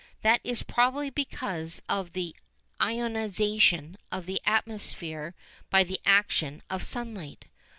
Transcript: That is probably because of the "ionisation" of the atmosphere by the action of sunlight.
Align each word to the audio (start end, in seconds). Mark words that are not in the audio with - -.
That 0.23 0.41
is 0.43 0.63
probably 0.63 1.11
because 1.11 1.79
of 1.87 2.13
the 2.13 2.35
"ionisation" 2.79 3.97
of 4.11 4.25
the 4.25 4.41
atmosphere 4.47 5.35
by 5.69 5.83
the 5.83 5.99
action 6.07 6.63
of 6.71 6.81
sunlight. 6.81 7.45